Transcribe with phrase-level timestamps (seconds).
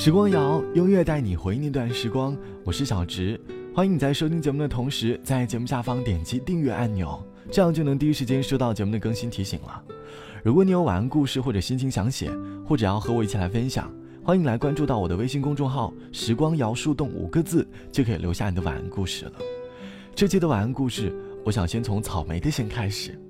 [0.00, 2.36] 时光谣，音乐带你回忆那段时光。
[2.64, 3.38] 我是小植，
[3.74, 9.82] 欢迎你在收听节目的同时，在节目下方点击订阅按钮，这样就能第一时间收到节目的更新提醒了。
[10.44, 12.30] 如果你有晚安故事或者心情想写，
[12.64, 13.92] 或者要和我一起来分享，
[14.22, 19.32] 欢迎来关注到我的微信公众号“时光谣树洞”五个字，就可以留下你的晚安故事了。
[20.14, 21.12] 这期的晚安故事，
[21.44, 23.20] 我想先从草莓的先开始。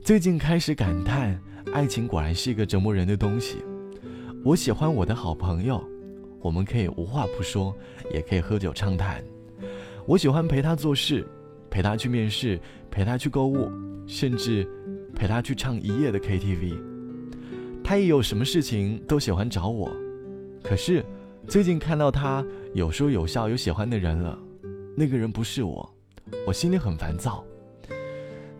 [0.00, 1.36] 最近开始感叹，
[1.72, 3.56] 爱情果然是一个折磨人的东西。
[4.44, 5.80] 我喜欢我的好朋友，
[6.40, 7.72] 我们可以无话不说，
[8.12, 9.22] 也可以喝酒畅谈。
[10.04, 11.24] 我喜欢陪他做事，
[11.70, 12.58] 陪他去面试，
[12.90, 13.70] 陪他去购物，
[14.04, 14.68] 甚至
[15.14, 16.76] 陪他去唱一夜的 KTV。
[17.84, 19.88] 他一有什么事情都喜欢找我，
[20.60, 21.04] 可是
[21.46, 24.36] 最近看到他有说有笑有喜欢的人了，
[24.96, 25.88] 那个人不是我，
[26.48, 27.44] 我心里很烦躁。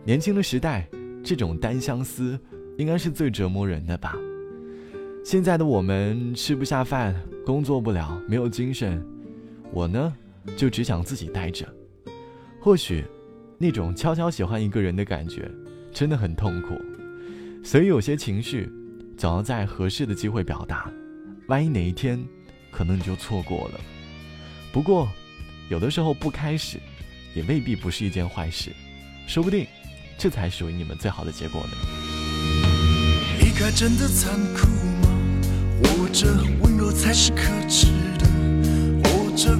[0.05, 0.87] 年轻的时代，
[1.21, 2.39] 这种单相思
[2.77, 4.15] 应该是最折磨人的吧。
[5.23, 9.01] 现在的我们吃不下饭，工作不了，没有精神。
[9.71, 10.13] 我呢，
[10.57, 11.65] 就只想自己待着。
[12.59, 13.05] 或许，
[13.57, 15.49] 那种悄悄喜欢一个人的感觉，
[15.93, 16.77] 真的很痛苦。
[17.63, 18.69] 所以有些情绪，
[19.17, 20.91] 总要在合适的机会表达。
[21.47, 22.21] 万一哪一天，
[22.69, 23.79] 可能你就错过了。
[24.73, 25.07] 不过，
[25.69, 26.77] 有的时候不开始，
[27.33, 28.71] 也未必不是一件坏事。
[29.25, 29.65] 说不定，
[30.17, 31.77] 这才属于你们最好的结果呢。
[33.39, 34.72] 离开真的残酷。
[35.83, 36.27] 或者
[36.61, 37.87] 温柔才是可耻
[38.19, 38.25] 的，
[39.03, 39.57] 活着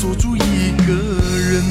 [0.00, 0.94] 锁住一个
[1.50, 1.62] 人。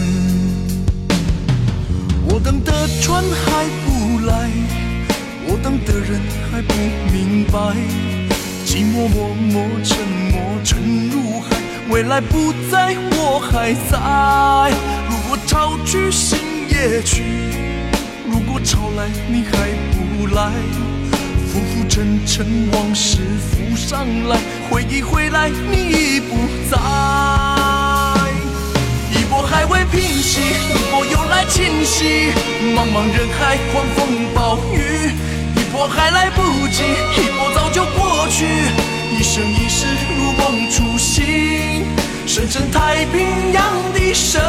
[2.28, 4.52] 我等的船还不来，
[5.48, 6.22] 我等的人
[6.52, 6.76] 还不
[7.12, 7.58] 明白。
[8.68, 9.98] 寂寞默默沉
[10.32, 10.78] 默沉
[11.10, 11.58] 入海，
[11.90, 13.98] 未来不在，我还在。
[15.10, 16.38] 如果潮去心
[16.70, 17.24] 也去，
[18.30, 20.52] 如果潮来你还不来。
[21.48, 24.38] 浮浮沉沉，往事浮上来，
[24.70, 26.36] 回忆回来，你已不
[26.70, 27.59] 在。
[29.92, 32.32] 平息，一波又来侵袭。
[32.76, 35.12] 茫茫人海，狂风暴雨，
[35.56, 36.84] 一波还来不及，
[37.18, 38.46] 一波早就过去。
[39.18, 39.86] 一生一世，
[40.18, 41.86] 如梦初醒，
[42.26, 43.64] 深深太平洋
[43.94, 44.42] 的深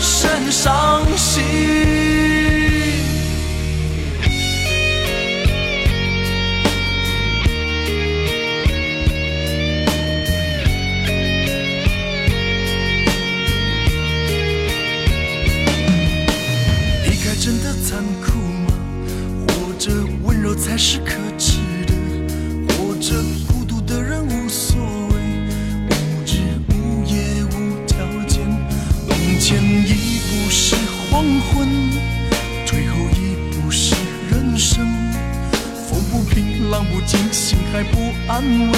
[0.00, 2.23] 深伤心。
[17.44, 18.72] 真的残酷吗？
[19.48, 21.92] 活着温柔才是可耻的，
[22.72, 25.14] 活着孤独的人无所谓，
[25.90, 25.92] 无
[26.24, 26.40] 日
[26.70, 28.48] 无夜无条件。
[29.10, 30.74] 往前一步是
[31.10, 31.68] 黄昏，
[32.66, 33.94] 退后一步是
[34.30, 34.88] 人生。
[35.86, 38.72] 风不平，浪不静，心还不安稳，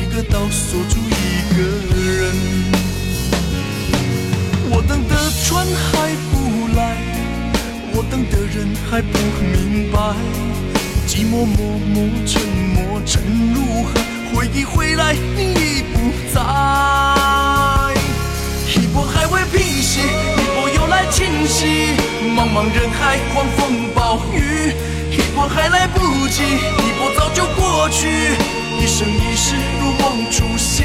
[0.00, 1.10] 一个岛锁住一
[1.56, 1.60] 个
[1.98, 2.32] 人。
[4.70, 5.12] 我等的
[5.44, 6.31] 船还不，
[8.10, 9.98] 等的人还不明白。
[11.06, 12.40] 寂寞默默沉
[12.74, 13.22] 默沉
[13.54, 14.00] 入海，
[14.32, 16.40] 回忆回来你已不在。
[18.74, 21.94] 一波还未平息，一波又来侵袭。
[22.34, 24.72] 茫茫人海，狂风暴雨，
[25.10, 28.08] 一波还来不及，一波早就过去。
[28.80, 30.84] 一生一世如梦初醒，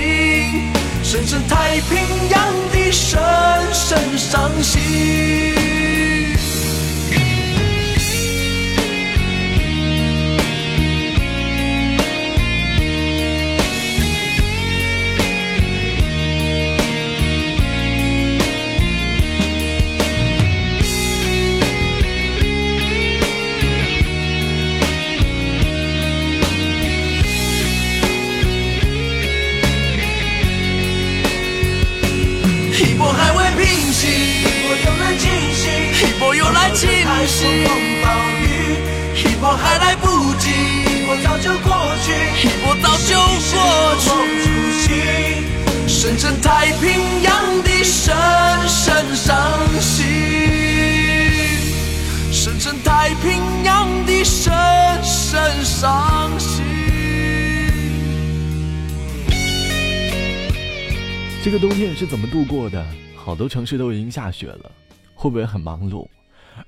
[1.03, 1.97] 深深太平
[2.29, 3.19] 洋的深
[3.73, 5.56] 深伤心。
[40.01, 41.71] 不及，一波早就过
[42.03, 42.11] 去，
[42.43, 43.15] 一波早就
[43.51, 43.55] 过
[43.99, 44.07] 去。
[45.87, 48.15] 深深太平洋的深
[48.67, 49.35] 深伤
[49.81, 50.05] 心，
[52.31, 54.53] 深深太平洋的深
[55.03, 56.63] 深伤心。
[61.43, 62.85] 这个冬天是怎么度过的？
[63.15, 64.71] 好多城市都已经下雪了，
[65.15, 66.07] 会不会很忙碌？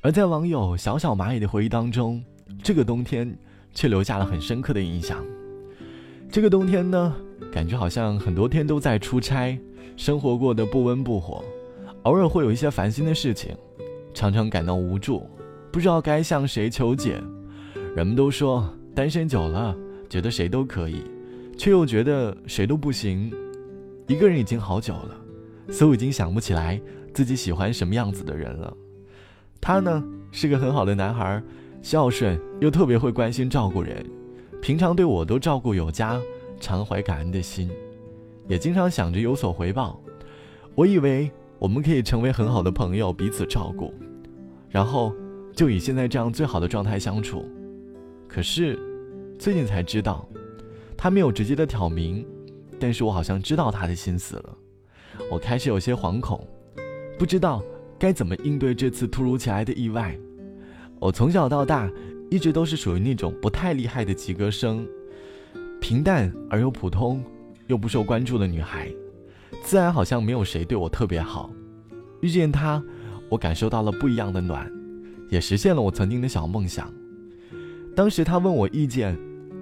[0.02, 2.22] 而在网友小小蚂蚁的回忆当中，
[2.62, 3.36] 这个冬天
[3.74, 5.24] 却留下了很深刻的印象。
[6.32, 7.16] 这个冬天呢，
[7.52, 9.58] 感觉好像很多天都在出差，
[9.98, 11.44] 生活过得不温不火，
[12.04, 13.56] 偶尔会有一些烦心的事情，
[14.14, 15.28] 常常感到无助，
[15.72, 17.22] 不知道该向谁求解。
[17.96, 19.76] 人们都说单身久了，
[20.08, 21.04] 觉得谁都可以，
[21.58, 23.32] 却又觉得谁都不行。
[24.08, 25.18] 一个人已经好久了，
[25.70, 26.80] 似乎已经想不起来
[27.14, 28.72] 自己喜欢什么样子的人了。
[29.60, 31.42] 他呢，是个很好的男孩，
[31.81, 34.06] 孝顺又特别会关心照顾人。
[34.62, 36.20] 平常对我都照顾有加，
[36.60, 37.70] 常怀感恩的心，
[38.48, 40.02] 也经常想着有所回报。
[40.76, 43.94] 我以为我们可以成为很好的朋友，彼此照顾，
[44.70, 45.14] 然后
[45.54, 47.46] 就以现在这样最好的状态相处。
[48.28, 48.78] 可是
[49.40, 50.28] 最近才知道，
[50.98, 52.26] 他没有直接的挑明，
[52.78, 54.58] 但是我好像知道他的心思了。
[55.31, 56.46] 我开始有些惶恐，
[57.18, 57.64] 不知道
[57.98, 60.18] 该怎么应对这次突如其来的意外。
[61.00, 61.90] 我从小到大。
[62.31, 64.88] 一直都是属于那种不太厉害的及格生，
[65.81, 67.24] 平淡而又普通，
[67.66, 68.94] 又不受关注的女孩，
[69.63, 71.50] 自然好像没有谁对我特别好。
[72.22, 72.84] 遇见她，
[73.30, 74.72] 我感受到了不一样的暖，
[75.31, 76.94] 也实现了我曾经的小梦想。
[77.95, 79.18] 当时她问我意见，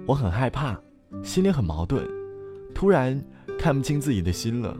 [0.06, 0.78] 我很害怕，
[1.22, 2.06] 心里很矛盾，
[2.74, 3.18] 突然
[3.58, 4.76] 看不清自己的心了。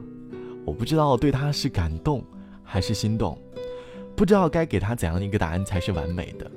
[0.66, 2.22] 我不知道对她是感动
[2.62, 3.40] 还是心动，
[4.19, 6.50] 不知道该给他怎样的一个答案才是完美的，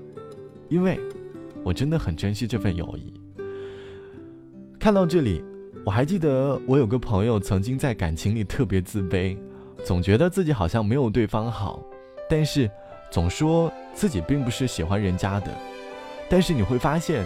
[0.67, 0.99] 因为。
[1.63, 3.13] 我真的很珍惜这份友谊。
[4.79, 5.43] 看到这里，
[5.85, 9.37] 我还记得我有个朋友曾经在感情里特别自卑，
[9.85, 11.79] 总觉得自己好像没有对方好，
[12.27, 12.67] 但是
[13.11, 15.51] 总说自己并不是喜欢人家的。
[16.27, 17.23] 但是你会发现，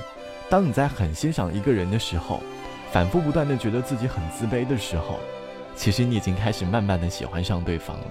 [0.49, 2.41] 当你在很欣赏一个人的时候，
[2.91, 5.17] 反复不断的觉得自己很自卑的时候，
[5.77, 8.05] 其实你已经开始慢慢的喜欢上对方了。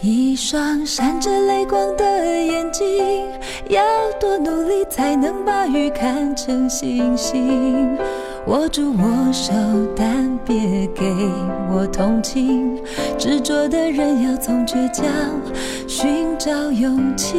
[0.00, 3.26] 一双闪着泪光的眼睛，
[3.68, 3.82] 要
[4.20, 7.98] 多努力才能把雨看成星星。
[8.46, 9.52] 握住我手，
[9.96, 11.04] 但别给
[11.72, 12.80] 我同情。
[13.18, 15.04] 执着的人要从倔强
[15.88, 17.36] 寻找勇气。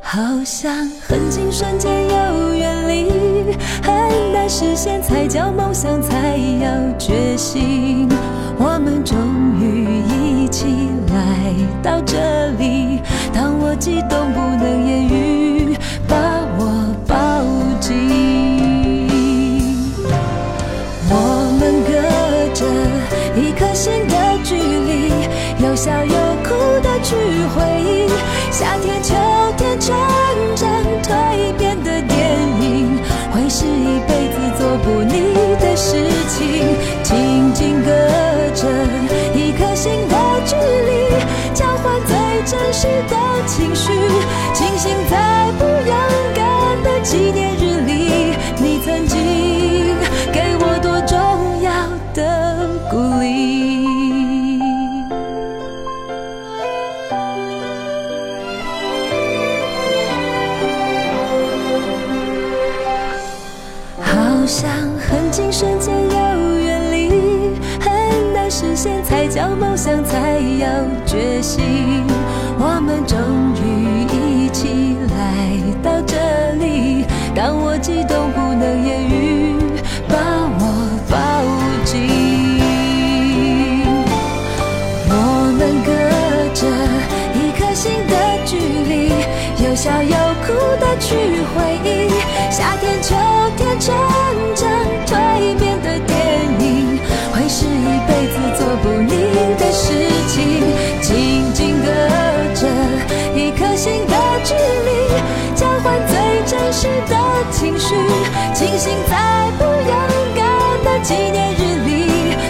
[0.00, 8.08] 好像很近瞬间又远离，很难实现才叫梦想，才要决心。
[8.62, 9.16] 我们终
[9.58, 10.66] 于一起
[11.08, 11.16] 来
[11.82, 12.18] 到这
[12.58, 13.00] 里，
[13.32, 15.74] 当我激动不能言语，
[16.06, 16.14] 把
[16.58, 17.16] 我抱
[17.80, 17.88] 紧。
[21.08, 21.14] 我
[21.58, 21.90] 们隔
[22.52, 22.60] 着
[23.34, 24.14] 一颗心的
[24.44, 25.10] 距离，
[25.64, 26.14] 有笑有
[26.44, 26.52] 哭
[26.82, 27.16] 的去
[27.54, 28.12] 回忆，
[28.50, 29.14] 夏天、秋
[29.56, 29.96] 天、成
[30.54, 30.68] 长
[31.02, 31.08] 蜕
[31.56, 31.59] 变
[39.80, 41.08] 心的距离，
[41.54, 43.16] 交换最真实的
[43.46, 43.90] 情绪，
[44.52, 45.96] 庆幸在不勇
[46.34, 49.96] 敢的纪念日里，你曾经
[50.30, 51.16] 给我多重
[51.62, 53.88] 要的鼓励。
[63.98, 64.68] 好像
[64.98, 65.94] 很近瞬间
[69.40, 70.68] 有梦想，才要
[71.06, 72.04] 决心。
[72.58, 73.16] 我们终
[73.56, 75.16] 于一起来
[75.82, 76.16] 到这
[76.58, 79.56] 里，当我激动不能言语，
[80.06, 80.14] 把
[80.60, 80.62] 我
[81.08, 81.16] 抱
[81.86, 81.90] 紧。
[85.08, 85.14] 我
[85.56, 85.90] 们隔
[86.52, 86.60] 着
[87.34, 89.08] 一颗心的距离，
[89.64, 91.16] 有笑有哭的聚
[91.54, 91.56] 会
[111.10, 111.90] 纪念日里，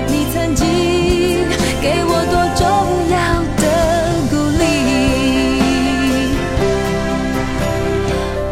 [0.07, 0.67] 你曾经
[1.81, 2.63] 给我多重
[3.09, 3.17] 要
[3.57, 3.65] 的
[4.29, 4.63] 鼓励。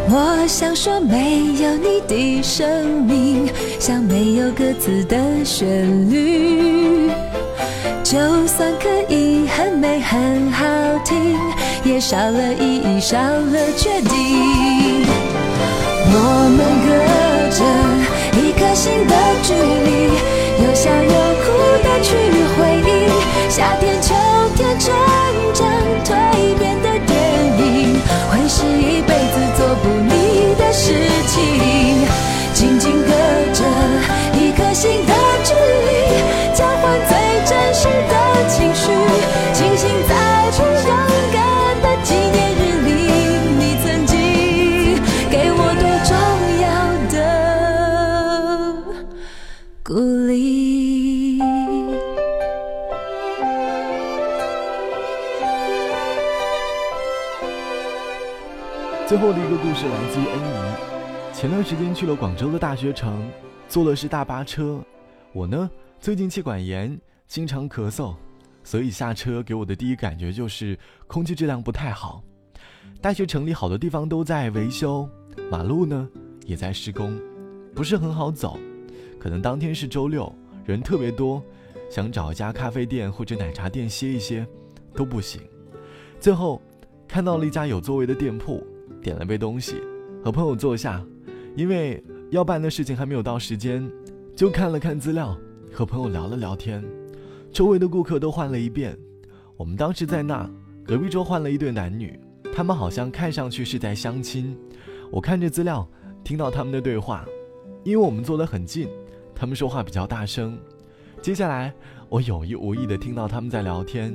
[0.09, 0.13] 我
[0.47, 1.13] 想说，没
[1.61, 3.47] 有你的生命。
[3.79, 7.09] 像没有歌词的旋律，
[8.03, 10.65] 就算可以很美很好
[11.05, 11.37] 听，
[11.83, 15.05] 也少了意义，少了确定。
[16.11, 16.17] 我
[16.57, 16.89] 们隔
[17.55, 17.63] 着
[18.73, 21.51] 心的距离，有笑有哭
[21.83, 22.15] 的去
[22.55, 23.09] 回忆，
[23.49, 24.13] 夏天、秋
[24.55, 24.77] 天、
[59.49, 61.33] 一个故事来自于恩怡。
[61.33, 63.27] 前段时间去了广州的大学城，
[63.67, 64.79] 坐的是大巴车。
[65.33, 65.67] 我呢，
[65.99, 68.13] 最近气管炎，经常咳嗽，
[68.63, 70.77] 所以下车给我的第一感觉就是
[71.07, 72.21] 空气质量不太好。
[73.01, 75.09] 大学城里好多地方都在维修，
[75.49, 76.07] 马路呢
[76.45, 77.19] 也在施工，
[77.73, 78.55] 不是很好走。
[79.19, 80.31] 可能当天是周六，
[80.63, 81.41] 人特别多，
[81.89, 84.45] 想找一家咖啡店或者奶茶店歇一歇，
[84.93, 85.41] 都不行。
[86.19, 86.61] 最后，
[87.07, 88.63] 看到了一家有座位的店铺。
[89.01, 89.81] 点了杯东西，
[90.23, 91.03] 和朋友坐下，
[91.55, 93.89] 因为要办的事情还没有到时间，
[94.35, 95.37] 就看了看资料，
[95.71, 96.83] 和朋友聊了聊天。
[97.51, 98.97] 周围的顾客都换了一遍，
[99.57, 100.49] 我们当时在那
[100.85, 102.19] 隔壁桌换了一对男女，
[102.53, 104.55] 他们好像看上去是在相亲。
[105.11, 105.89] 我看着资料，
[106.23, 107.25] 听到他们的对话，
[107.83, 108.87] 因为我们坐得很近，
[109.33, 110.57] 他们说话比较大声。
[111.21, 111.73] 接下来
[112.07, 114.13] 我有意无意的听到他们在聊天，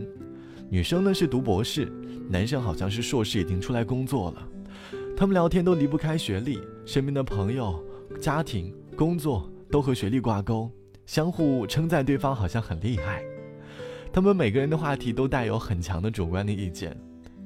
[0.71, 1.93] 女生呢是读博士，
[2.29, 4.49] 男生好像是硕士，已经出来工作了。
[5.25, 7.83] 他们聊天都离不开学历，身边的朋友、
[8.21, 10.71] 家庭、工作都和学历挂钩，
[11.07, 13.25] 相互称赞对方好像很厉害。
[14.12, 16.95] 他们每个人的话题都带有很强的主观的意见，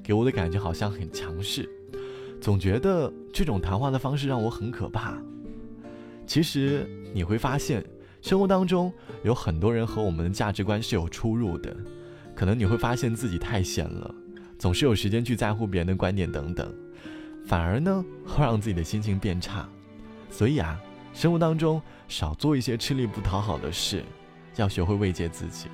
[0.02, 1.70] 给我的感觉好像很强势，
[2.40, 5.16] 总觉得这种谈话的方式让我很可怕。
[6.26, 7.84] 其实你会发现，
[8.20, 8.92] 生活当中
[9.22, 11.76] 有很多人和我们的价值观是有出入的，
[12.34, 14.12] 可能你会发现自己太闲了，
[14.58, 16.68] 总是有时间去在乎别人的观点等等。
[17.48, 19.66] 反而呢，会让自己的心情变差，
[20.30, 20.78] 所以啊，
[21.14, 24.04] 生活当中少做一些吃力不讨好的事，
[24.56, 25.66] 要学会慰藉自己。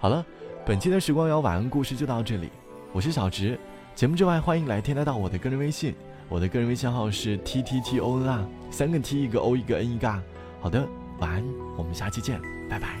[0.00, 0.26] 好了，
[0.66, 2.50] 本期的时光谣晚安故事就到这里，
[2.92, 3.56] 我是小直。
[3.94, 5.94] 节目之外，欢迎来添加到我的个人微信，
[6.28, 10.22] 我的个人微信号是 t t t o n 啊三个 t 一个 o 一个 n 一个。
[10.60, 10.84] 好的，
[11.20, 11.44] 晚安，
[11.78, 13.00] 我们下期见，拜拜。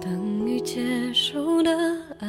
[0.00, 1.70] 等于接受的
[2.18, 2.28] 爱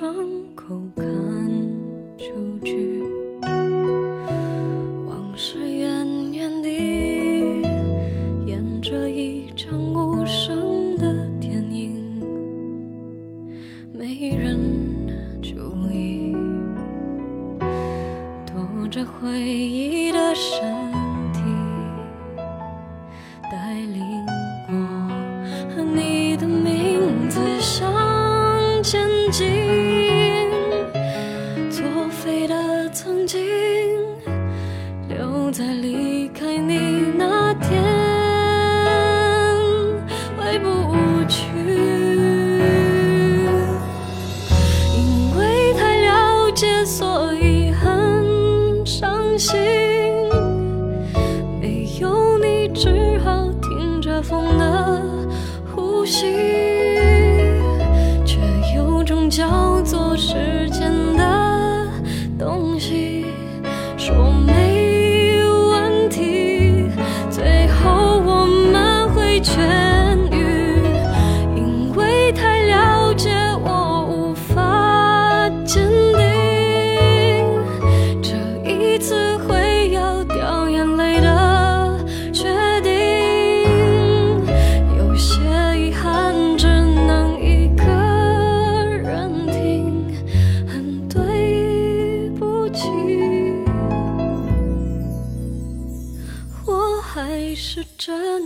[0.00, 0.39] 窗
[35.72, 37.89] 离开你那天，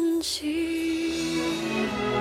[0.04, 2.13] 真情。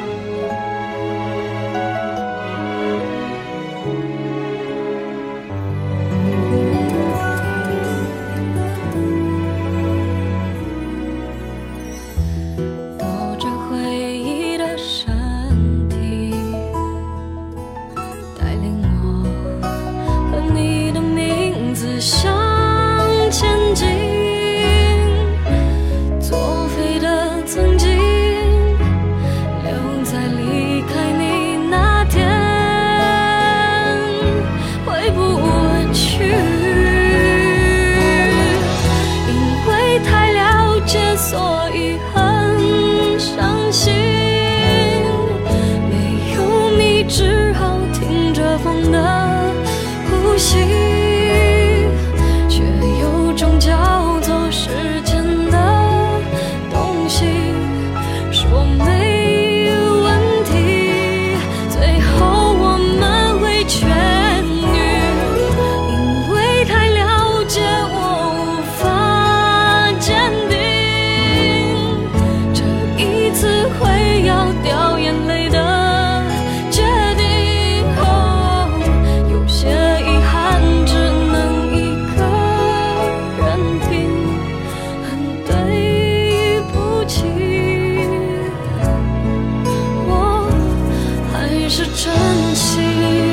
[91.96, 92.12] 珍
[92.56, 93.33] 惜。